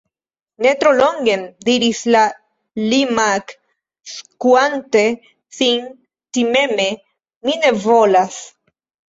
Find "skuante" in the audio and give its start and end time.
4.13-5.05